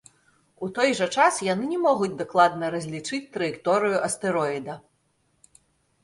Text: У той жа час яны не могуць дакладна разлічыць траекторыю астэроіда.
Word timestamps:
У 0.67 0.67
той 0.75 0.89
жа 0.99 1.07
час 1.17 1.35
яны 1.47 1.65
не 1.73 1.75
могуць 1.83 2.15
дакладна 2.21 2.65
разлічыць 2.75 3.19
траекторыю 3.35 3.97
астэроіда. 4.09 4.75